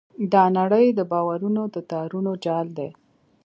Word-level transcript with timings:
دا 0.33 0.43
نړۍ 0.57 0.87
د 0.93 0.99
باورونو 1.11 1.61
د 1.73 1.75
تارونو 1.91 2.31
جال 2.45 2.67
دی. 2.77 2.89